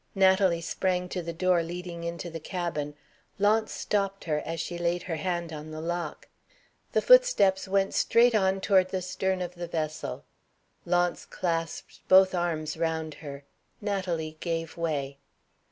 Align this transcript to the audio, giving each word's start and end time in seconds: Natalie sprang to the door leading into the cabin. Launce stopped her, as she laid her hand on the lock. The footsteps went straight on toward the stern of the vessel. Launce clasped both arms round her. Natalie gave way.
Natalie 0.15 0.61
sprang 0.61 1.07
to 1.09 1.21
the 1.21 1.31
door 1.31 1.61
leading 1.61 2.03
into 2.03 2.31
the 2.31 2.39
cabin. 2.39 2.95
Launce 3.37 3.71
stopped 3.71 4.23
her, 4.23 4.39
as 4.39 4.59
she 4.59 4.79
laid 4.79 5.03
her 5.03 5.17
hand 5.17 5.53
on 5.53 5.69
the 5.69 5.79
lock. 5.79 6.27
The 6.93 7.03
footsteps 7.03 7.67
went 7.67 7.93
straight 7.93 8.33
on 8.33 8.61
toward 8.61 8.89
the 8.89 9.03
stern 9.03 9.43
of 9.43 9.53
the 9.53 9.67
vessel. 9.67 10.25
Launce 10.87 11.23
clasped 11.27 11.99
both 12.07 12.33
arms 12.33 12.77
round 12.77 13.13
her. 13.21 13.43
Natalie 13.79 14.37
gave 14.39 14.75
way. 14.75 15.19